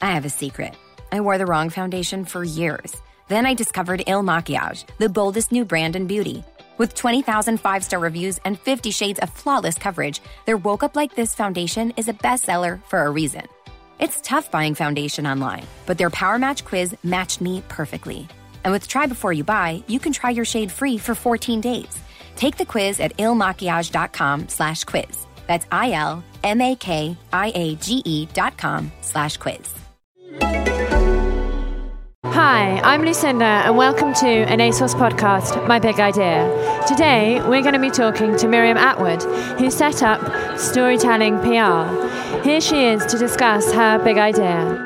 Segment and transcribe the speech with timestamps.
[0.00, 0.74] I have a secret.
[1.10, 2.94] I wore the wrong foundation for years.
[3.28, 6.44] Then I discovered Il Makiage, the boldest new brand in beauty.
[6.78, 11.14] With 20,000 five star reviews and 50 shades of flawless coverage, their Woke Up Like
[11.14, 13.46] This foundation is a bestseller for a reason.
[13.98, 18.28] It's tough buying foundation online, but their Power Match quiz matched me perfectly.
[18.64, 21.98] And with Try Before You Buy, you can try your shade free for 14 days.
[22.36, 25.26] Take the quiz at ilmakiage.com slash quiz.
[25.46, 26.16] That's I-L-M-A-K-I-A-G-E
[28.34, 29.85] dot com slash quiz.
[32.32, 36.82] Hi, I'm Lucinda, and welcome to an ASOS podcast, My Big Idea.
[36.86, 39.22] Today, we're going to be talking to Miriam Attwood,
[39.58, 42.42] who set up Storytelling PR.
[42.42, 44.82] Here she is to discuss her big idea.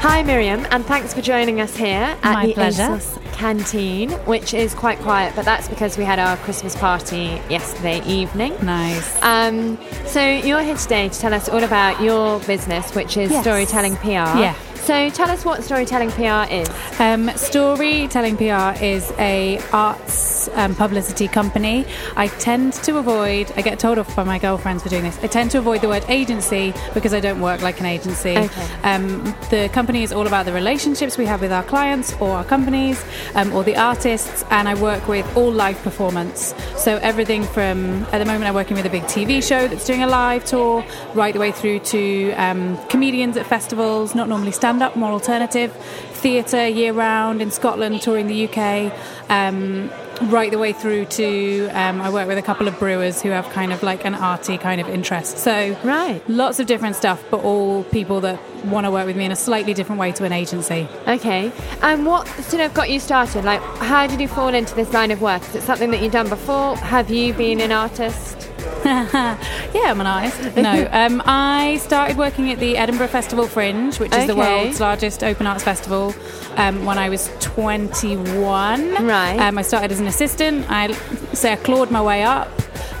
[0.00, 2.82] Hi, Miriam, and thanks for joining us here at My the pleasure.
[2.82, 8.02] ASOS canteen, which is quite quiet, but that's because we had our Christmas party yesterday
[8.04, 8.52] evening.
[8.64, 9.22] Nice.
[9.22, 13.44] Um, so you're here today to tell us all about your business, which is Yes.
[13.44, 14.08] Storytelling PR.
[14.42, 14.54] Yeah.
[14.88, 16.66] So tell us what Storytelling PR is.
[16.98, 21.84] Um, Storytelling PR is a arts um, publicity company.
[22.16, 23.52] I tend to avoid.
[23.54, 25.18] I get told off by my girlfriends for doing this.
[25.22, 28.30] I tend to avoid the word agency because I don't work like an agency.
[28.30, 28.72] Okay.
[28.82, 32.44] Um, the company is all about the relationships we have with our clients or our
[32.44, 36.54] companies um, or the artists, and I work with all live performance.
[36.78, 40.02] So everything from at the moment I'm working with a big TV show that's doing
[40.02, 44.77] a live tour, right the way through to um, comedians at festivals, not normally stand
[44.82, 45.72] up, more alternative,
[46.12, 48.92] theatre year round in Scotland, touring the UK.
[49.30, 49.90] Um,
[50.22, 53.48] right the way through to um, I work with a couple of brewers who have
[53.50, 55.38] kind of like an arty kind of interest.
[55.38, 56.20] So Right.
[56.28, 59.36] lots of different stuff, but all people that want to work with me in a
[59.36, 60.88] slightly different way to an agency.
[61.06, 61.52] Okay.
[61.82, 63.44] And what sort of got you started?
[63.44, 65.40] Like, how did you fall into this line of work?
[65.50, 66.76] Is it something that you've done before?
[66.78, 68.47] Have you been an artist?
[68.84, 70.56] yeah, I'm an artist.
[70.56, 75.22] No, um, I started working at the Edinburgh Festival Fringe, which is the world's largest
[75.22, 76.14] open arts festival,
[76.56, 79.04] um, when I was 21.
[79.06, 79.38] Right.
[79.38, 80.66] Um, I started as an assistant.
[80.70, 80.92] I
[81.32, 82.48] say I clawed my way up.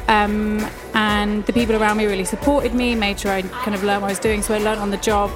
[0.08, 4.02] Um, and the people around me really supported me, made sure I kind of learned
[4.02, 5.30] what I was doing, so I learned on the job.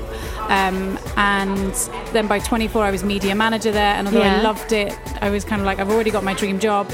[0.48, 1.72] Um, and
[2.12, 4.38] then by 24, I was media manager there, and although Yeah.
[4.38, 6.90] I loved it, I was kind of like, I've already got my dream job.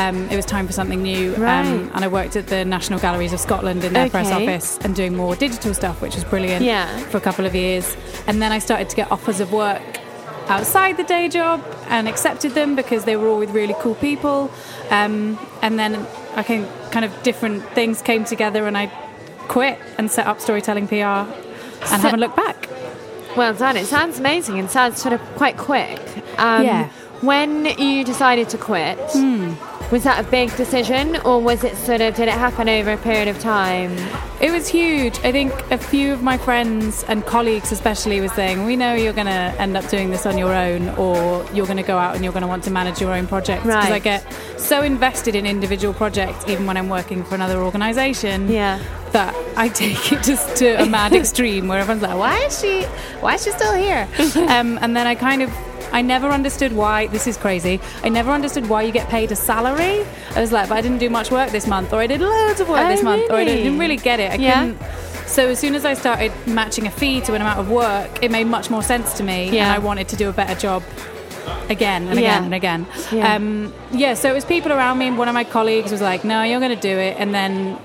[0.00, 1.34] Um, it was time for something new.
[1.34, 1.60] Right.
[1.66, 4.94] Um, and I worked at the National Galleries of Scotland in their press office and
[4.94, 6.86] doing more digital stuff, which was brilliant Yeah.
[7.10, 7.96] for a couple of years.
[8.26, 9.82] And then I started to get offers of work
[10.48, 14.50] outside the day job and accepted them because they were all with really cool people.
[14.90, 18.86] Um, and then I can kind of different things came together and I
[19.48, 21.28] quit and set up storytelling PR and
[22.02, 22.68] haven't looked back.
[23.36, 23.76] Well done.
[23.76, 26.00] It sounds amazing and sounds sort of quite quick.
[26.38, 26.88] Um, Yeah.
[27.20, 28.98] When you decided to quit,
[29.90, 32.96] was that a big decision or was it sort of, did it happen over a
[32.96, 33.96] period of time?
[34.40, 35.18] It was huge.
[35.24, 39.12] I think a few of my friends and colleagues, especially, were saying, "We know you're
[39.12, 42.14] going to end up doing this on your own, or you're going to go out
[42.14, 44.24] and you're going to want to manage your own projects." Because I get
[44.56, 48.78] so invested in individual projects, even when I'm working for another organisation, Yeah.
[49.12, 52.84] that I take it just to a mad extreme, where everyone's like, "Why is she?
[53.20, 54.08] Why is she still here?"
[54.48, 55.50] um, and then I kind of.
[55.92, 57.80] I never understood why this is crazy.
[58.02, 60.04] I never understood why you get paid a salary.
[60.36, 62.60] I was like, but I didn't do much work this month, or I did loads
[62.60, 64.32] of work Oh, this month, or I didn't really get it.
[64.32, 64.60] I Yeah.
[64.66, 64.78] couldn't.
[65.26, 68.30] So as soon as I started matching a fee to an amount of work, it
[68.30, 69.64] made much more sense to me, Yeah.
[69.66, 70.82] and I wanted to do a better job
[71.68, 72.26] again and Yeah.
[72.32, 72.86] again and again.
[73.12, 73.34] Yeah.
[73.34, 74.14] Um, yeah.
[74.14, 76.60] So it was people around me, and one of my colleagues was like, "No, you're
[76.60, 77.78] going to do it," and then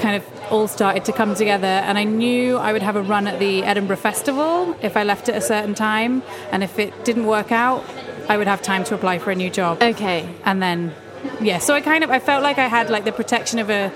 [0.00, 3.26] kind of all started to come together and I knew I would have a run
[3.26, 6.22] at the Edinburgh Festival if I left at a certain time
[6.52, 7.84] and if it didn't work out
[8.28, 10.28] I would have time to apply for a new job Okay.
[10.44, 10.94] and then
[11.40, 13.92] yeah so i kind of i felt like i had like the protection of a,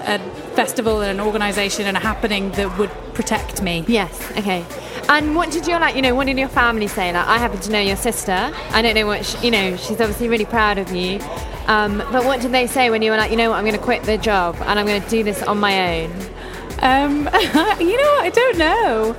[0.00, 0.18] a
[0.56, 4.12] festival and an organization and a happening that would protect me Yes.
[4.38, 4.64] Okay.
[5.08, 5.94] And what did your like?
[5.94, 7.12] You know, what did your family say?
[7.12, 8.52] Like, I happen to know your sister.
[8.72, 9.76] I don't know what she, you know.
[9.76, 11.20] She's obviously really proud of you.
[11.66, 13.76] Um, but what did they say when you were like, you know what, I'm going
[13.76, 16.10] to quit the job and I'm going to do this on my own?
[16.80, 17.10] um,
[17.80, 19.16] you know what i don't know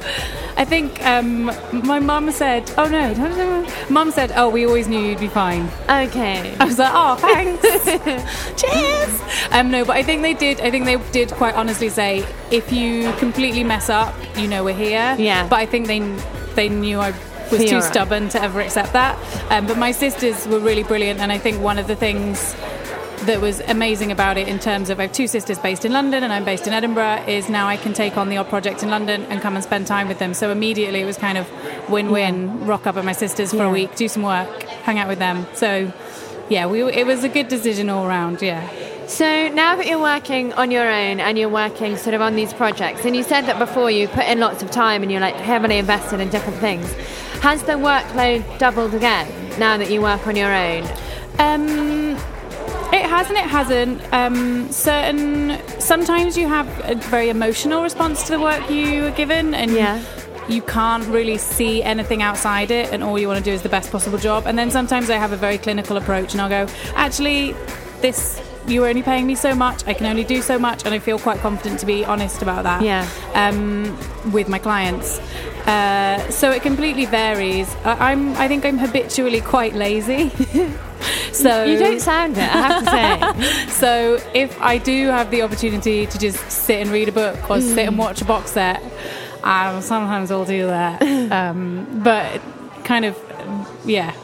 [0.57, 1.45] i think um,
[1.85, 6.55] my mum said oh no mum said oh we always knew you'd be fine Okay.
[6.59, 7.63] I was like, oh, thanks.
[8.61, 9.21] Cheers.
[9.51, 10.59] Um, no, but I think they did.
[10.61, 14.75] I think they did quite honestly say, if you completely mess up, you know we're
[14.75, 15.15] here.
[15.17, 15.47] Yeah.
[15.47, 15.99] But I think they
[16.55, 17.13] they knew I
[17.51, 17.83] was You're too right.
[17.83, 19.17] stubborn to ever accept that.
[19.51, 22.55] Um, but my sisters were really brilliant, and I think one of the things
[23.25, 26.23] that was amazing about it in terms of I have two sisters based in London
[26.23, 28.89] and I'm based in Edinburgh is now I can take on the odd project in
[28.89, 30.33] London and come and spend time with them.
[30.35, 31.49] So immediately it was kind of
[31.89, 32.65] win-win.
[32.67, 33.65] Rock up at my sisters for Yeah.
[33.69, 35.47] a week, do some work, hang out with them.
[35.55, 35.91] So
[36.47, 38.41] yeah, we it was a good decision all around.
[38.41, 38.69] Yeah.
[39.07, 42.53] So now that you're working on your own and you're working sort of on these
[42.53, 45.35] projects, and you said that before you put in lots of time and you're like
[45.35, 46.93] heavily invested in different things,
[47.41, 49.27] has the workload doubled again
[49.59, 50.83] now that you work on your own?
[51.39, 52.17] Um,
[52.93, 54.01] it has and it hasn't.
[54.13, 59.53] Um, certain sometimes you have a very emotional response to the work you are given,
[59.53, 59.99] and Yeah.
[60.47, 63.69] you can't really see anything outside it, and all you want to do is the
[63.69, 64.45] best possible job.
[64.47, 67.55] And then sometimes I have a very clinical approach, and I'll go, actually,
[68.01, 68.41] this.
[68.67, 69.87] You're only paying me so much.
[69.87, 72.63] I can only do so much, and I feel quite confident to be honest about
[72.63, 72.81] that.
[72.81, 73.07] Yeah.
[73.33, 73.97] Um,
[74.33, 75.21] with my clients,
[75.67, 77.67] uh, so it completely varies.
[77.83, 78.35] I, I'm.
[78.37, 80.29] I think I'm habitually quite lazy.
[81.33, 83.67] so You don't sound it, I have to say.
[83.81, 87.61] so if I do have the opportunity to just sit and read a book or
[87.61, 88.81] sit and watch a box set,
[89.43, 91.01] um, sometimes I'll do that.
[91.27, 92.41] Um, but
[92.85, 93.17] kind of,
[93.85, 94.15] yeah,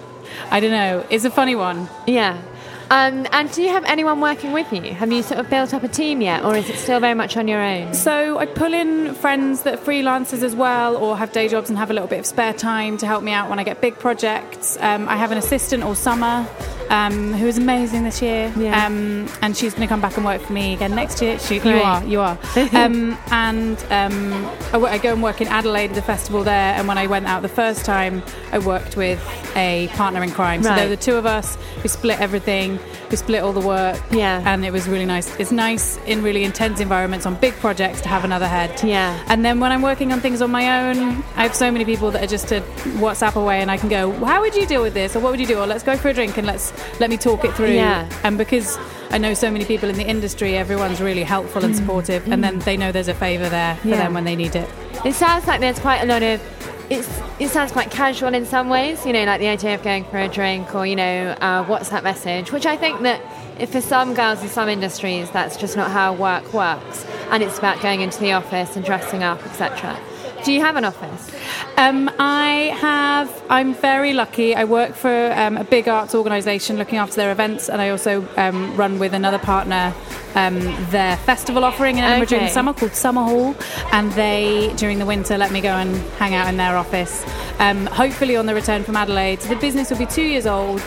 [0.50, 1.06] I don't know.
[1.10, 1.90] It's a funny one.
[2.08, 2.42] yeah.
[2.94, 4.94] Um, and do you have anyone working with you?
[4.94, 7.36] Have you sort of built up a team yet, or is it still very much
[7.38, 7.96] on your own?
[7.96, 11.80] So I pull in friends that are freelancers as well, or have day jobs and
[11.80, 13.98] have a little bit of spare time to help me out when I get big
[13.98, 14.78] projects.
[14.80, 16.48] Um, I have an assistant all summer
[16.94, 18.86] um, who is amazing this year, Yeah.
[18.86, 21.40] um, and she's going to come back and work for me again next year.
[21.40, 22.38] She, you are, you are.
[22.74, 26.76] um, and um, I, go and work in Adelaide at the festival there.
[26.76, 29.20] And when I went out the first time, I worked with
[29.56, 30.62] a partner in crime.
[30.62, 31.58] So there were the two of us.
[31.82, 32.78] We split everything.
[33.14, 34.02] We split all the work.
[34.10, 34.42] Yeah.
[34.44, 35.28] and it was really nice.
[35.40, 38.82] It's nice in really intense environments on big projects to have another head.
[38.84, 39.24] Yeah.
[39.28, 42.10] And then when I'm working on things on my own, I have so many people
[42.10, 42.62] that are just a
[43.04, 45.40] WhatsApp away, and I can go, "How would you deal with this?" or "What would
[45.40, 47.74] you do?" or "Let's go for a drink and let's let me talk it through."
[47.76, 48.10] Yeah.
[48.24, 48.80] And because
[49.12, 52.58] I know so many people in the industry, everyone's really helpful and supportive, and then
[52.66, 53.92] they know there's a favour there for Mm.
[53.92, 53.98] Yeah.
[54.06, 54.68] them when they need it.
[55.06, 56.42] It sounds like there's quite a lot of.
[56.94, 60.04] It's, it sounds quite casual in some ways, you know, like the idea of going
[60.06, 63.20] for a drink or, you know, uh, WhatsApp message, which I think that
[63.70, 67.04] for some girls in some industries, that's just not how work works.
[67.32, 70.00] And it's about going into the office and dressing up, etc.
[70.46, 71.32] Do you have an office?
[71.76, 73.44] Um, I have.
[73.50, 74.56] I'm very lucky.
[74.56, 78.28] I work for um, a big arts organisation looking after their events, and I also
[78.38, 79.94] um, run with another partner
[80.36, 80.60] um,
[80.90, 83.56] their festival offering in Edinburgh during the summer called Summerhall,
[83.92, 87.24] and they during the winter let me go and hang out in their office.
[87.60, 90.82] Um, hopefully, on the return from Adelaide, the business will be two years old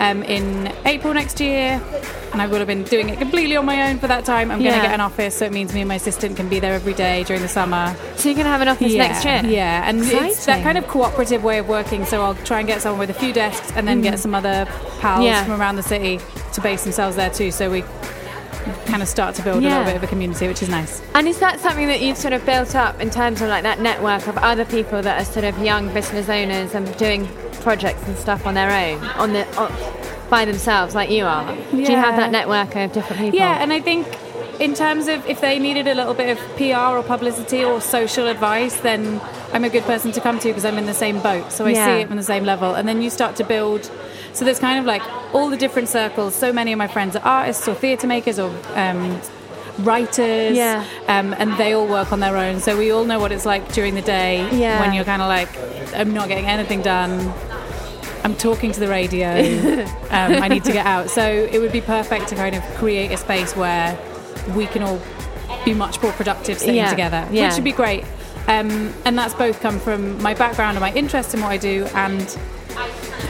[0.00, 1.80] um, in April next year.
[2.32, 4.50] And I will have been doing it completely on my own for that time.
[4.50, 4.80] I'm going Yeah.
[4.80, 6.94] to get an office, so it means me and my assistant can be there every
[6.94, 7.94] day during the summer.
[8.16, 9.42] So you're going to have an office Yeah, next year?
[9.44, 12.06] Yeah, and it's that kind of cooperative way of working.
[12.06, 14.66] So I'll try and get someone with a few desks, and then get some other
[15.00, 15.24] pals Mm.
[15.26, 15.44] Yeah.
[15.44, 16.20] from around the city
[16.54, 17.50] to base themselves there too.
[17.50, 17.84] So we
[18.86, 21.02] kind of start to build a little bit of a community, which is nice.
[21.14, 23.80] And is that something that you've sort of built up in terms of like that
[23.80, 27.28] network of other people that are sort of young business owners and doing
[27.60, 29.72] projects and stuff on their own, on the on,
[30.30, 31.54] by themselves, like you are?
[31.70, 33.38] Do you have that network of different people?
[33.38, 34.06] Yeah, and I think
[34.60, 38.26] in terms of if they needed a little bit of PR or publicity or social
[38.28, 39.20] advice, then
[39.52, 41.52] I'm a good person to come to because I'm in the same boat.
[41.52, 41.86] So I Yeah.
[41.86, 42.74] see it from the same level.
[42.74, 43.90] And then you start to build.
[44.32, 45.02] So there's kind of like
[45.34, 46.34] all the different circles.
[46.34, 49.20] So many of my friends are artists or theatre makers or um,
[49.80, 50.56] writers.
[50.56, 50.84] Yeah.
[51.08, 52.60] Um, and they all work on their own.
[52.60, 54.80] So we all know what it's like during the day Yeah.
[54.80, 55.48] when you're kind of like,
[55.94, 57.32] I'm not getting anything done.
[58.24, 59.28] I'm talking to the radio.
[60.10, 61.10] um, I need to get out.
[61.10, 63.98] So it would be perfect to kind of create a space where
[64.56, 65.00] we can all
[65.64, 67.48] be much more productive sitting Yeah, together, yeah.
[67.48, 68.04] which would be great.
[68.48, 71.84] Um, and that's both come from my background and my interest in what I do,
[71.94, 72.36] and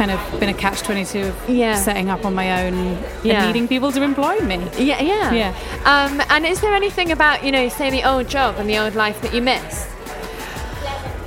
[0.02, 1.76] kind of been a catch twenty two of Yeah.
[1.76, 3.34] setting up on my own Yeah.
[3.44, 4.56] and needing people to employ me.
[4.76, 5.32] Yeah, yeah.
[5.32, 5.54] Yeah.
[5.84, 8.96] Um, and is there anything about, you know, say the old job and the old
[8.96, 9.86] life that you miss?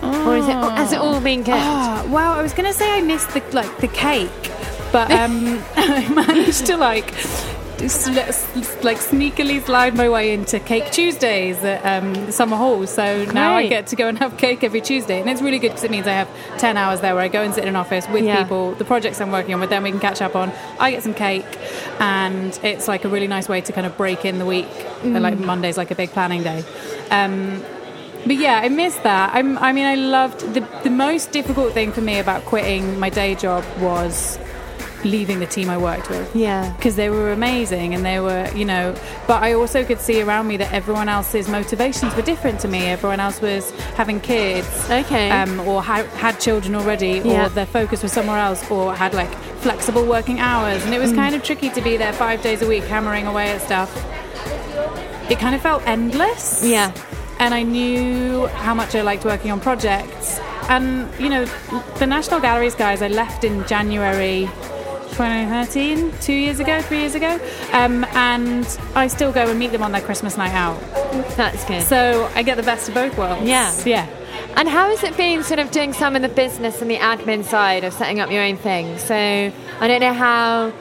[0.04, 1.56] Or is it, has it all been good?
[1.56, 4.30] Oh, wow, I was going to say I missed the like the cake,
[4.92, 7.14] but um, I managed to like
[7.82, 12.88] like sneakily slide my way into Cake Tuesdays at um, Summerhall.
[12.88, 15.70] So now I get to go and have cake every Tuesday, and it's really good
[15.70, 17.76] because it means I have ten hours there where I go and sit in an
[17.76, 18.42] office with Yeah.
[18.44, 20.52] people, the projects I'm working on with them, we can catch up on.
[20.80, 21.46] I get some cake,
[22.00, 24.68] and it's like a really nice way to kind of break in the week.
[25.02, 25.20] Mm.
[25.22, 26.64] Like Monday's like a big planning day.
[27.12, 27.62] Um,
[28.26, 29.36] but yeah, I miss that.
[29.36, 33.10] I'm, I mean, I loved the the most difficult thing for me about quitting my
[33.10, 34.40] day job was
[35.06, 36.36] leaving the team I worked with.
[36.36, 36.74] Yeah.
[36.76, 38.94] Because they were amazing and they were, you know,
[39.28, 42.80] but I also could see around me that everyone else's motivations were different to me.
[42.86, 44.68] Everyone else was having kids.
[44.90, 45.30] Okay.
[45.32, 47.46] Um, or ha- had children already, Yeah.
[47.46, 49.32] or their focus was somewhere else, or had like
[49.62, 50.84] flexible working hours.
[50.84, 51.02] And it Mm.
[51.04, 53.90] was kind of tricky to be there five days a week hammering away at stuff.
[55.30, 56.92] It kind of felt endless Yeah.
[57.40, 60.40] and I knew how much I liked working on projects.
[60.70, 61.46] And you know,
[62.00, 64.50] the National Galleries guys, I left in January
[65.16, 67.40] 2013, two years ago, three years ago,
[67.72, 70.80] um, and I still go and meet them on their Christmas night out.
[71.38, 71.84] That's good.
[71.84, 73.48] So I get the best of both worlds.
[73.48, 73.74] Yeah.
[73.86, 74.08] yeah.
[74.58, 77.46] And how has it been sort of doing some of the business and the admin
[77.46, 78.98] side of setting up your own thing?
[78.98, 80.74] So I don't know how,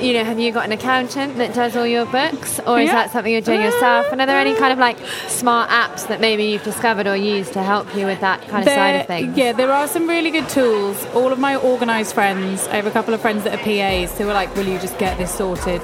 [0.00, 2.92] you know, have you got an accountant that does all your books or is Yeah.
[2.92, 4.06] that something you're doing yourself?
[4.12, 4.96] And are there any kind of like
[5.28, 8.72] smart apps that maybe you've discovered or used to help you with that kind of
[8.72, 9.36] side of things?
[9.36, 11.04] Yeah, there are some really good tools.
[11.14, 14.28] All of my organised friends, I have a couple of friends that are PAs who
[14.28, 15.82] are like, "Will you just get this sorted?"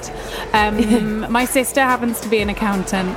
[0.53, 3.15] Um, my sister happens to be an accountant,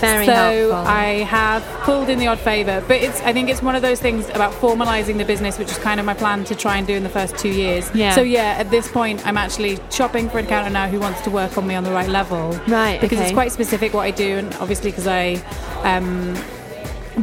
[0.00, 0.72] Very so helpful.
[0.74, 2.82] I have pulled in the odd favour.
[2.86, 5.78] But it's, I think it's one of those things about formalising the business, which is
[5.78, 7.90] kind of my plan to try and do in the first two years.
[7.94, 8.14] Yeah.
[8.14, 11.30] So yeah, at this point, I'm actually shopping for an accountant now who wants to
[11.30, 12.50] work on me on the right level.
[12.68, 13.26] Right, Because okay.
[13.26, 15.34] it's quite specific what I do, and obviously because I.
[15.82, 16.36] Um,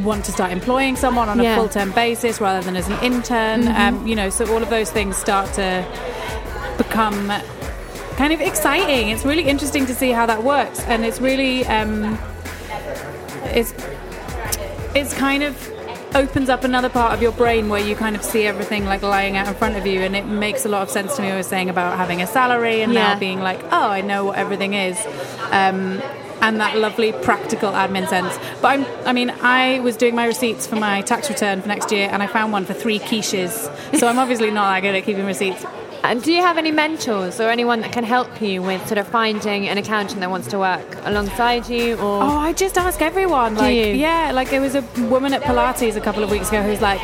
[0.03, 1.51] want to start employing someone on Yeah.
[1.51, 1.59] Mm-hmm.
[1.59, 4.89] a full-term basis rather than as an intern um, you know so all of those
[4.89, 5.85] things start to
[6.77, 7.27] become
[8.15, 12.17] kind of exciting it's really interesting to see how that works and it's really um,
[13.45, 13.73] it's
[14.95, 15.55] it's kind of
[16.13, 19.37] opens up another part of your brain where you kind of see everything like lying
[19.37, 21.35] out in front of you and it makes a lot of sense to me what
[21.35, 23.13] I was saying about having a salary and Yeah.
[23.13, 24.97] now being like oh I know what everything is.
[25.51, 26.01] Um,
[26.43, 28.35] and that lovely practical admin sense.
[28.63, 31.91] But I'm, I mean I was doing my receipts for my tax return for next
[31.91, 33.51] year and I found one for three quiches.
[33.97, 35.63] So I'm obviously not that good at keeping receipts
[36.03, 39.07] And do you have any mentors or anyone that can help you with sort of
[39.07, 43.55] finding an accountant that wants to work alongside you or Oh, I just ask everyone.
[43.55, 43.93] Like, you?
[43.93, 46.99] yeah, like there was a woman at Pilates a couple of weeks ago who's like,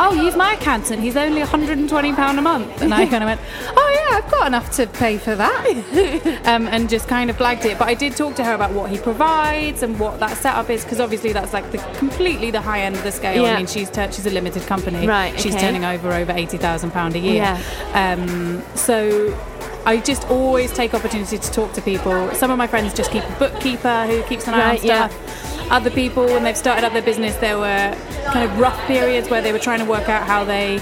[0.00, 1.00] "Oh, use my accountant.
[1.00, 3.40] He's only 120 pound a month." And I kind of went,
[3.76, 7.64] "Oh yeah, I've got enough to pay for that," um, and just kind of blagged
[7.66, 7.78] it.
[7.78, 10.82] But I did talk to her about what he provides and what that setup is,
[10.84, 13.42] because obviously that's like the completely the high end of the scale.
[13.44, 13.54] Yeah.
[13.54, 15.06] I mean, she's she's a limited company.
[15.06, 15.66] Right, She's okay.
[15.66, 17.34] turning over over 80,000 pound a year.
[17.34, 17.58] Yeah.
[17.94, 19.38] Um, Um, so.
[19.86, 22.30] I just always take opportunity to talk to people.
[22.34, 25.08] Some of my friends just keep a bookkeeper who keeps an eye Right, on yeah.
[25.08, 29.30] stuff other people when they've started up their business there were kind of rough periods
[29.30, 30.78] where they were trying to work out how they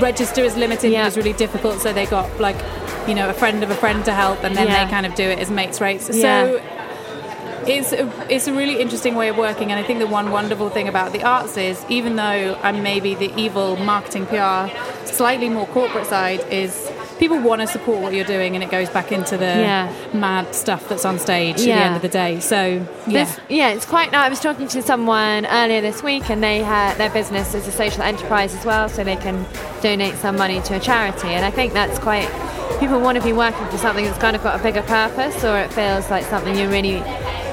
[0.00, 1.02] register as limited Yeah.
[1.02, 2.56] it was really difficult so they got like
[3.08, 4.84] you know a friend of a friend to help and then Yeah.
[4.84, 6.46] they kind of do it as mates rates Yeah.
[6.46, 6.62] so
[7.78, 10.70] it's a, it's a really interesting way of working and I think the one wonderful
[10.70, 14.68] thing about the arts is even though I'm maybe the evil marketing PR
[15.06, 18.88] slightly more corporate side is people want to support what you're doing and it goes
[18.88, 19.92] back into the Yeah.
[20.14, 22.60] mad stuff that's on stage at the end of the day so
[23.06, 24.10] yeah This, yeah, it's quite.
[24.12, 24.26] Nice.
[24.26, 27.72] I was talking to someone earlier this week, and they had their business is a
[27.72, 29.44] social enterprise as well, so they can
[29.82, 31.28] donate some money to a charity.
[31.28, 32.28] And I think that's quite.
[32.78, 35.58] People want to be working for something that's kind of got a bigger purpose, or
[35.58, 37.02] it feels like something you're really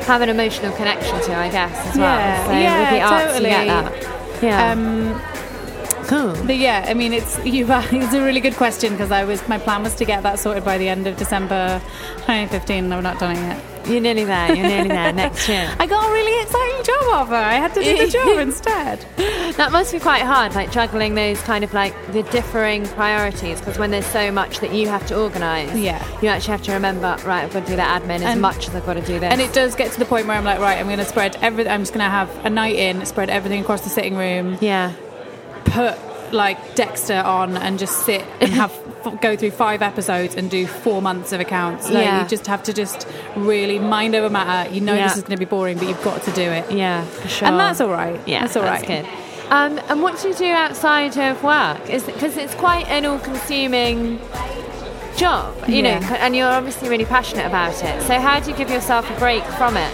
[0.08, 1.36] have an emotional connection to.
[1.36, 2.18] I guess as well.
[2.18, 3.50] Yeah, so yeah, with the arts, totally.
[3.50, 4.44] that.
[4.44, 4.72] Yeah.
[4.72, 6.46] um, cool.
[6.46, 7.68] But yeah, I mean, it's you.
[7.70, 10.66] It's a really good question because I was my plan was to get that sorted
[10.66, 11.82] by the end of December
[12.26, 12.86] 2015.
[12.86, 13.77] and I've not done it yet.
[13.88, 14.54] You're nearly there.
[14.56, 15.14] You're nearly there.
[15.28, 15.74] Next year.
[15.80, 17.36] I got a really exciting job offer.
[17.36, 19.06] I had to do the job instead.
[19.58, 23.78] That must be quite hard, like juggling those kind of like the differing priorities, because
[23.78, 26.06] when there's so much that you have to organise, Yeah.
[26.22, 28.68] you actually have to remember, right, I've got to do that admin as And- much
[28.68, 29.32] as I've got to do this.
[29.32, 31.38] And it does get to the point where I'm like, right, I'm going to spread
[31.42, 31.72] everything.
[31.72, 34.94] I'm just going to have a night in, spread everything across the sitting room, yeah,
[35.66, 35.98] put
[36.34, 38.72] like Dexter on, and just sit and have
[39.22, 41.86] go through five episodes and do four months of accounts.
[41.90, 42.24] Like, Yeah.
[42.24, 44.74] You just have to just really mind over matter.
[44.74, 45.08] You know Yeah.
[45.08, 46.72] this is going to be boring, but you've got to do it.
[46.72, 47.48] yeah, for sure.
[47.48, 48.20] And that's all right.
[48.28, 48.86] Yeah, that's all right.
[48.86, 49.06] good.
[49.50, 51.90] Um, and what do you do outside of work?
[51.90, 54.20] Is because it's quite an all-consuming
[55.16, 56.00] job, you Yeah.
[56.00, 58.02] know, and you're obviously really passionate about it.
[58.04, 59.94] So how do you give yourself a break from it?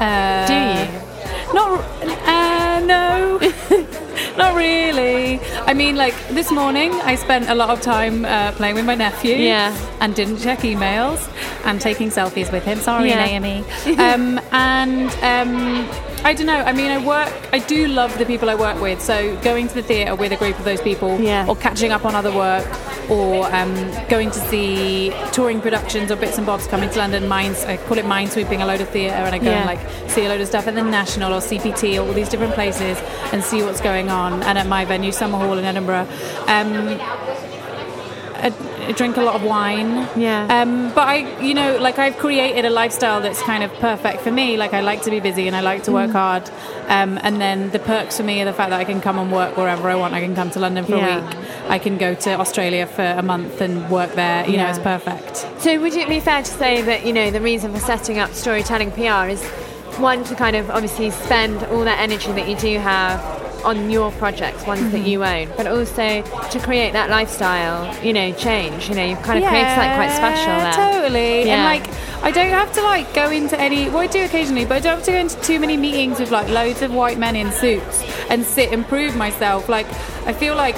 [0.00, 1.54] Uh, Do you?
[1.54, 1.84] Not,
[2.26, 3.38] uh, no,
[4.38, 5.40] not really.
[5.66, 8.94] I mean, like this morning, I spent a lot of time uh, playing with my
[8.94, 9.34] nephew.
[9.36, 9.74] Yeah.
[10.00, 11.20] And didn't check emails
[11.64, 12.78] and taking selfies with him.
[12.78, 13.26] Sorry, Yeah.
[13.26, 13.64] Naomi.
[13.98, 15.88] um, and um,
[16.24, 16.60] I don't know.
[16.60, 17.32] I mean, I work.
[17.52, 19.00] I do love the people I work with.
[19.02, 21.46] So going to the theatre with a group of those people, Yeah.
[21.48, 22.66] or catching up on other work,
[23.08, 23.74] or um,
[24.08, 27.26] going to see touring productions or bits and bobs coming to London.
[27.28, 29.58] Mines, I call it mind sweeping a load of theatre, and I go Yeah.
[29.58, 32.28] and like see a load of stuff at the National or CPT or all these
[32.28, 32.98] different places
[33.32, 34.42] and see what's going on.
[34.42, 36.06] And at my venue, Summerhall in Edinburgh.
[36.46, 36.98] Um,
[38.88, 40.08] I, drink a lot of wine.
[40.16, 40.46] Yeah.
[40.62, 44.30] Um, but I, you know, like I've created a lifestyle that's kind of perfect for
[44.30, 44.56] me.
[44.56, 45.94] Like I like to be busy and I like to Mm.
[45.94, 46.50] work hard.
[46.88, 49.30] Um, and then the perks for me are the fact that I can come and
[49.30, 50.14] work wherever I want.
[50.14, 51.18] I can come to London for Yeah.
[51.18, 51.36] a week.
[51.68, 54.44] I can go to Australia for a month and work there.
[54.46, 54.70] You know, Yeah.
[54.70, 55.46] it's perfect.
[55.62, 58.32] So would it be fair to say that you know the reason for setting up
[58.32, 59.42] storytelling PR is
[59.98, 63.20] one to kind of obviously spend all that energy that you do have
[63.64, 65.06] on your projects, ones that Mm-hmm.
[65.06, 68.88] you own, but also to create that lifestyle, you know, change.
[68.88, 70.72] You know, you've kind of created something quite special there.
[70.72, 71.46] Totally.
[71.46, 71.54] Yeah.
[71.54, 73.88] And like, I don't have to like go into any.
[73.88, 76.30] Well, I do occasionally, but I don't have to go into too many meetings with
[76.30, 79.68] like loads of white men in suits and sit and prove myself.
[79.68, 79.86] Like,
[80.26, 80.76] I feel like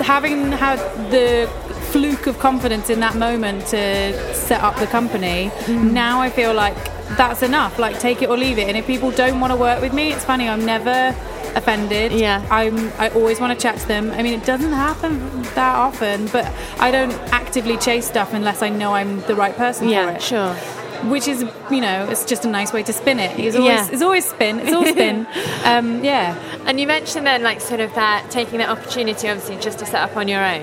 [0.00, 0.78] having had
[1.10, 1.50] the
[1.92, 5.50] fluke of confidence in that moment to set up the company.
[5.64, 5.92] Mm.
[5.92, 6.76] Now I feel like
[7.16, 7.78] that's enough.
[7.78, 8.68] Like, take it or leave it.
[8.68, 10.48] And if people don't want to work with me, it's funny.
[10.48, 11.14] I'm never
[11.54, 12.12] offended.
[12.12, 12.46] Yeah.
[12.50, 14.10] I'm I always want to chat to them.
[14.10, 18.68] I mean, it doesn't happen that often, but I don't actively chase stuff unless I
[18.68, 20.22] know I'm the right person for Yeah, it.
[20.22, 20.54] sure.
[21.10, 23.38] Which is, you know, it's just a nice way to spin it.
[23.38, 23.88] It's always, Yeah.
[23.92, 24.58] it's always spin.
[24.60, 25.26] It's all spin.
[25.64, 26.34] um, yeah.
[26.66, 30.02] And you mentioned then, like, sort of that taking that opportunity, obviously, just to set
[30.02, 30.62] up on your own.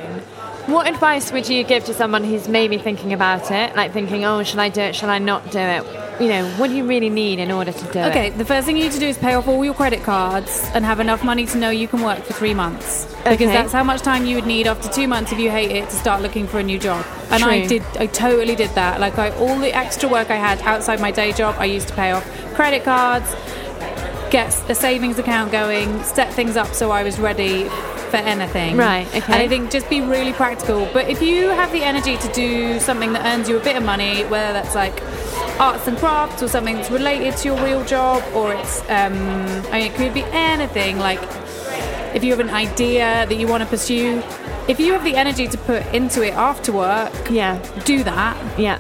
[0.65, 4.43] What advice would you give to someone who's maybe thinking about it, like thinking, "Oh,
[4.43, 4.95] should I do it?
[4.95, 5.83] Shall I not do it?"
[6.19, 8.05] You know, what do you really need in order to do it?
[8.09, 10.69] Okay, the first thing you need to do is pay off all your credit cards
[10.73, 13.05] and have enough money to know you can work for three months.
[13.23, 13.45] Because Okay.
[13.47, 15.95] that's how much time you would need after two months if you hate it to
[15.95, 17.03] start looking for a new job.
[17.31, 18.99] And I did, I totally did that.
[18.99, 21.95] Like I, all the extra work I had outside my day job, I used to
[21.95, 23.33] pay off credit cards,
[24.29, 27.63] get a savings account going, set things up so I was ready
[28.11, 28.77] for anything.
[28.77, 29.23] Right, okay.
[29.25, 30.87] And I think just be really practical.
[30.93, 33.83] But if you have the energy to do something that earns you a bit of
[33.83, 35.01] money, whether that's like
[35.59, 39.13] arts and crafts or something that's related to your real job, or it's, um,
[39.71, 40.99] I mean, it could be anything.
[40.99, 41.19] Like
[42.15, 44.21] if you have an idea that you want to pursue,
[44.67, 48.79] if you have the energy to put into it after work, Yeah, do that yeah,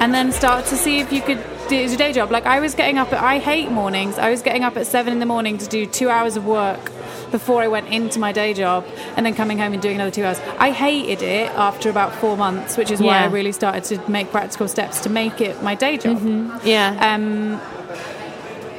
[0.00, 2.30] and then start to see if you could do your day job.
[2.30, 4.18] Like I was getting up at, I hate mornings.
[4.18, 6.90] I was getting up at seven in the morning to do two hours of work
[7.34, 8.86] before I went into my day job
[9.16, 10.38] and then coming home and doing another two hours.
[10.58, 13.24] I hated it after about four months, which is why Yeah.
[13.24, 16.16] I really started to make practical steps to make it my day job.
[16.64, 16.94] yeah.
[17.14, 17.60] Um,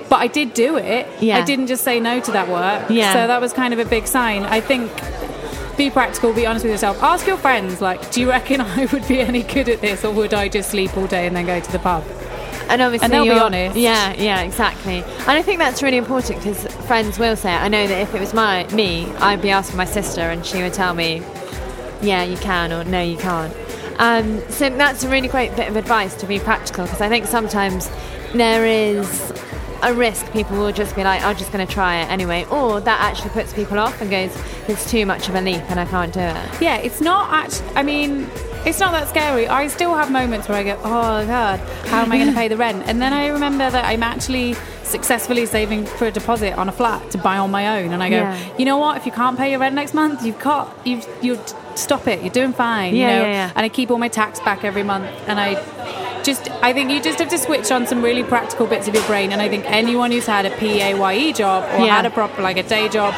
[0.07, 1.05] but I did do it.
[1.19, 1.38] Yeah.
[1.39, 2.89] I didn't just say no to that work.
[2.89, 3.12] Yeah.
[3.12, 4.43] So that was kind of a big sign.
[4.43, 4.89] I think
[5.75, 7.03] be practical, be honest with yourself.
[7.03, 10.12] Ask your friends, like, do you reckon I would be any good at this or
[10.13, 12.05] would I just sleep all day and then go to the pub?
[12.69, 13.75] And obviously and they'll be honest.
[13.77, 15.03] Yeah, yeah, exactly.
[15.03, 17.57] And I think that's really important because friends will say it.
[17.57, 20.62] I know that if it was my me, I'd be asking my sister, and she
[20.62, 21.21] would tell me,
[22.01, 23.54] "Yeah, you can," or "No, you can't."
[23.97, 27.28] Um, so that's a really great bit of advice to be practical because I think
[27.28, 27.89] sometimes
[28.34, 29.32] there is
[29.84, 32.82] a risk people will just be like, "I'm just going to try it anyway," or
[32.82, 34.36] that actually puts people off and goes,
[34.67, 37.67] "It's too much of a leap, and I can't do it." Yeah, it's not actually,
[37.75, 38.30] I mean,
[38.65, 39.47] it's not that scary.
[39.47, 42.47] I still have moments where I go, oh God, how am I going to pay
[42.47, 42.84] the rent?
[42.88, 47.10] And then I remember that I'm actually successfully saving for a deposit on a flat
[47.12, 47.91] to buy on my own.
[47.93, 48.58] And I go, Yeah.
[48.58, 48.97] you know what?
[48.97, 51.39] If you can't pay your rent next month, you've got, you've, you
[51.75, 52.21] stop it.
[52.21, 52.95] You're doing fine.
[52.95, 53.21] Yeah, you know?
[53.28, 53.51] yeah, yeah.
[53.56, 55.06] And I keep all my tax back every month.
[55.28, 55.56] And I
[56.23, 59.04] just, I think you just have to switch on some really practical bits of your
[59.06, 59.32] brain.
[59.32, 61.95] And I think anyone who's had a PAYE job or Yeah.
[61.97, 63.13] had a proper, like a day job,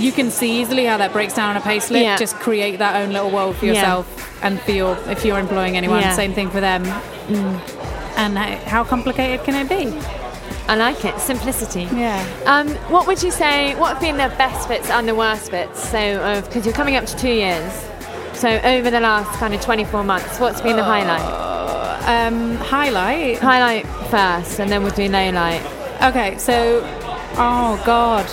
[0.00, 2.02] you can see easily how that breaks down on a pay slip.
[2.02, 2.16] Yeah.
[2.16, 3.72] Just create that own little world for Yeah.
[3.74, 6.12] yourself and for your, if you're employing anyone, Yeah.
[6.12, 6.16] Mm.
[6.16, 6.84] same thing for them.
[8.16, 9.96] And how, complicated can it be?
[10.68, 11.18] I like it.
[11.20, 11.88] Simplicity.
[11.94, 12.24] Yeah.
[12.46, 13.74] Um, what would you say?
[13.76, 15.88] What have been the best bits and the worst bits?
[15.88, 17.72] So, because you're coming up to two years,
[18.34, 21.26] so over the last kind of 24 months, what's been the highlight?
[22.06, 23.38] Um, highlight.
[23.38, 25.62] Highlight first, and then we'll do low light.
[26.02, 26.82] Okay, so,
[27.36, 28.26] oh God.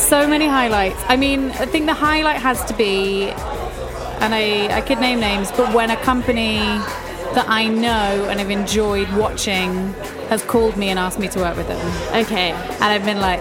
[0.00, 1.00] So many highlights.
[1.08, 5.52] I mean, I think the highlight has to be, and I, I could name names,
[5.52, 6.58] but when a company
[7.34, 9.92] that I know and have enjoyed watching
[10.30, 11.78] has called me and asked me to work with them.
[12.24, 12.50] Okay.
[12.50, 13.40] and I've been like,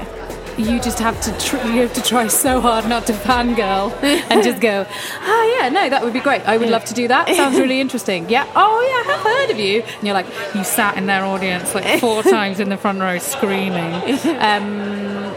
[0.60, 3.92] you just have to tr- you have to try so hard not to fangirl
[4.30, 4.86] and just go,
[5.22, 6.42] oh yeah, no, that would be great.
[6.42, 7.30] I would love to do that.
[7.34, 8.30] Sounds really interesting.
[8.30, 8.46] Yeah.
[8.56, 9.82] Oh yeah, I have heard of you.
[9.82, 13.18] And you're like, you sat in their audience like four times in the front row
[13.20, 13.94] screaming.
[14.40, 15.34] Um,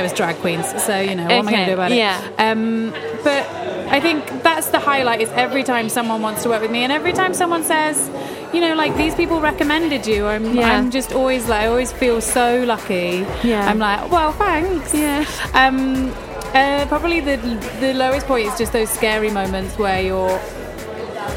[0.00, 1.96] it was drag queens, so you know what am I going to do about it?
[1.96, 2.20] yeah.
[2.38, 2.90] Um,
[3.22, 3.46] but
[3.88, 6.92] I think that's the highlight is every time someone wants to work with me, and
[6.92, 8.10] every time someone says,
[8.52, 10.70] you know, like these people recommended you, I'm, Yeah.
[10.76, 13.26] I'm just always like, I always feel so lucky.
[13.42, 13.68] Yeah.
[13.68, 14.94] I'm like, well, thanks.
[14.94, 15.24] Yeah.
[15.54, 16.12] Um,
[16.54, 17.36] uh, probably the
[17.80, 20.40] the lowest point is just those scary moments where you're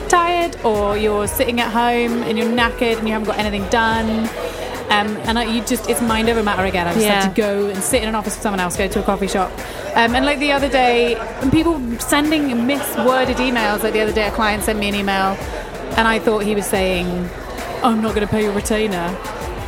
[0.10, 4.30] tired or you're sitting at home and you're knackered and you haven't got anything done.
[4.90, 6.88] Um, and I, you just, it's mind over matter again.
[6.88, 7.24] I just Yeah.
[7.24, 9.28] have to go and sit in an office with someone else, go to a coffee
[9.28, 9.52] shop.
[9.96, 13.84] Um, and like the other day, and people sending misworded emails.
[13.84, 15.36] Like the other day, a client sent me an email
[15.98, 17.08] and I thought he was saying,
[17.84, 19.16] I'm not going to pay your retainer.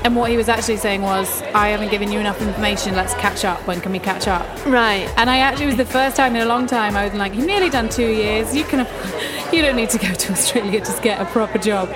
[0.05, 2.95] And what he was actually saying was, I haven't given you enough information.
[2.95, 3.67] Let's catch up.
[3.67, 4.47] When can we catch up?
[4.65, 5.12] Right.
[5.17, 7.36] And I actually it was the first time in a long time I was like,
[7.36, 8.55] you've nearly done two years.
[8.55, 8.79] You can,
[9.53, 11.89] you don't need to go to Australia to get a proper job.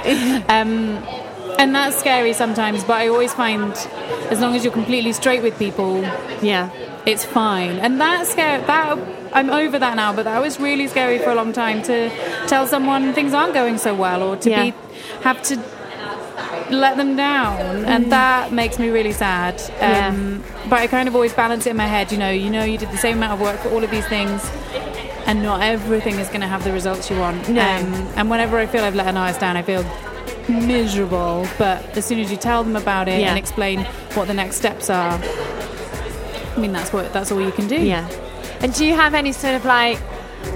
[0.49, 1.01] Um,
[1.59, 2.83] and that's scary sometimes.
[2.83, 3.73] But I always find,
[4.29, 6.01] as long as you're completely straight with people,
[6.41, 6.69] Yeah.
[7.05, 8.63] It's fine, and that's scary.
[8.63, 8.97] That
[9.33, 12.09] I'm over that now, but that was really scary for a long time to
[12.47, 14.63] tell someone things aren't going so well, or to Yeah.
[14.63, 14.73] be
[15.21, 15.57] have to
[16.69, 19.61] let them down, and that makes me really sad.
[19.81, 22.09] Um, But I kind of always balance it in my head.
[22.13, 24.05] You know, you know, you did the same amount of work for all of these
[24.07, 24.49] things,
[25.27, 27.49] and not everything is going to have the results you want.
[27.49, 27.61] No.
[27.61, 29.83] Um, and whenever I feel I've let an artist down, I feel
[30.49, 31.47] miserable.
[31.58, 33.29] But as soon as you tell them about it Yeah.
[33.29, 33.82] and explain
[34.15, 35.19] what the next steps are,
[36.56, 37.77] I mean, that's what that's all you can do.
[37.79, 38.08] Yeah.
[38.62, 39.99] And do you have any sort of like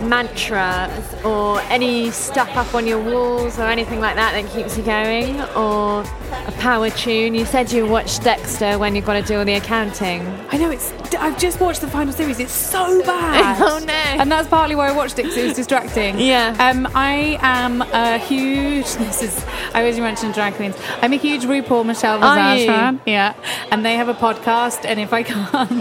[0.02, 0.92] mantras
[1.24, 5.42] or any stuff up on your walls or anything like that that keeps you going?
[5.56, 7.34] Or a power tune?
[7.36, 10.26] You said you watched Dexter when you've got to do all the accounting.
[10.52, 10.92] I know it's.
[11.16, 12.40] I've just watched the final series.
[12.40, 13.62] It's so bad.
[13.62, 13.94] Oh, no.
[13.94, 16.20] And that's partly why I watched it because it was distracting.
[16.20, 16.56] Yeah.
[16.60, 18.86] Um, I am a huge.
[19.08, 19.46] This is.
[19.74, 20.76] I always mention drag queens.
[21.02, 22.68] I'm a huge RuPaul Michelle Visage you?
[22.68, 23.02] fan.
[23.06, 23.34] Yeah.
[23.72, 24.86] And they have a podcast.
[24.86, 25.72] And if I can't,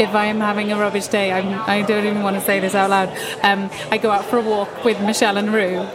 [0.00, 2.74] if I am having a rubbish day, I'm, I don't even want to say this
[2.74, 3.08] out loud.
[3.42, 5.86] Um, I go out for a walk with Michelle and Ru.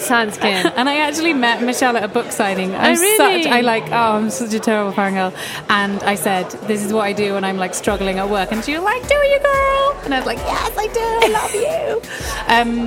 [0.00, 0.66] Sounds good.
[0.76, 2.74] And I actually met Michelle at a book signing.
[2.74, 3.42] I'm Oh, really?
[3.42, 5.32] such I like oh I'm such a terrible fangirl.
[5.68, 8.64] And I said, This is what I do when I'm like struggling at work and
[8.64, 10.00] she was like, Do you girl?
[10.04, 12.02] And I was like, Yes, I do, I love you.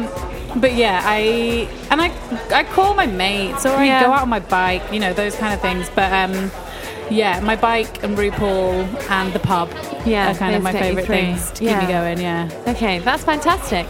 [0.53, 2.11] um but yeah, I and I
[2.51, 4.03] I call my mates or I Yeah.
[4.05, 5.89] go out on my bike, you know, those kind of things.
[5.93, 6.51] But um
[7.11, 9.71] yeah, my bike and RuPaul and the pub
[10.05, 12.49] Yeah, are kind of my favourite things to keep me going, yeah.
[12.67, 13.87] Okay, that's fantastic.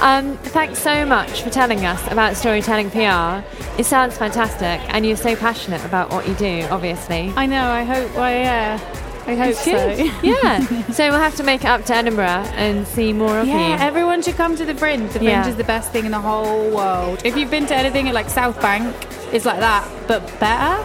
[0.00, 3.44] Um, thanks so much for telling us about storytelling PR.
[3.78, 7.32] It sounds fantastic, and you're so passionate about what you do, obviously.
[7.36, 8.78] I know, I hope well yeah.
[9.26, 9.72] I hope so.
[10.22, 10.60] yeah.
[10.90, 12.24] So we'll have to make it up to Edinburgh
[12.56, 13.60] and see more of Yeah, you.
[13.74, 15.04] Yeah, everyone should come to the Fringe.
[15.08, 15.46] The Fringe Yeah.
[15.46, 17.20] is the best thing in the whole world.
[17.24, 18.92] If you've been to anything at like South Bank,
[19.32, 20.82] it's like that, but better.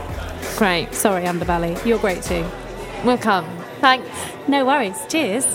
[0.58, 0.94] Great.
[0.94, 1.84] Sorry, Underbelly.
[1.86, 2.46] You're great too.
[3.06, 3.46] We'll come.
[3.80, 4.10] Thanks.
[4.48, 4.98] No worries.
[5.08, 5.46] Cheers.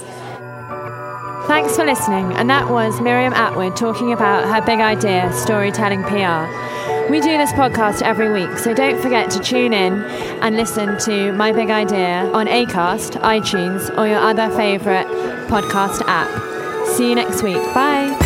[1.50, 2.32] Thanks for listening.
[2.34, 6.46] And that was Miriam Attwood talking about her big idea, storytelling PR.
[7.10, 10.00] We do this podcast every week, so don't forget to tune in
[10.42, 15.08] and listen to My Big Idea on Acast, iTunes, or your other favourite
[15.48, 16.86] podcast app.
[16.86, 17.56] See you next week.
[17.74, 18.16] Bye.